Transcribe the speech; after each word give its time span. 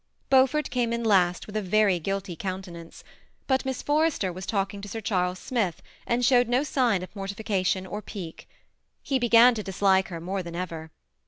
Beaufort 0.31 0.71
came 0.71 0.93
in 0.93 1.03
last, 1.03 1.45
with 1.45 1.55
a 1.55 1.61
very 1.61 1.99
guilty 1.99 2.35
countenance; 2.35 3.03
but 3.45 3.65
Miss 3.67 3.83
Forrester 3.83 4.33
was 4.33 4.47
talking 4.47 4.81
to 4.81 4.87
Sir 4.89 4.99
Charles 4.99 5.37
Smith, 5.37 5.79
and 6.07 6.25
showed 6.25 6.47
no 6.47 6.63
sign 6.63 7.03
of 7.03 7.15
mortification 7.15 7.85
or 7.85 8.01
pique. 8.01 8.49
He 9.03 9.19
began 9.19 9.53
to 9.53 9.61
dislike 9.61 10.07
her 10.07 10.19
more 10.19 10.41
than 10.41 10.55
ever. 10.55 10.89